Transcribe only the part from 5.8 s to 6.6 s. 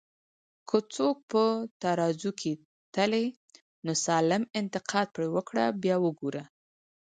بیا وګوره